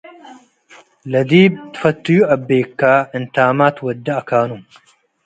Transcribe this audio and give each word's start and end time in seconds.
ለዲብ 1.11 1.53
ፈትዩ 1.79 2.17
አቤከ- 2.35 2.81
እንታመ 3.15 3.59
ትወዴ 3.75 4.05
አካኑ 4.19 4.49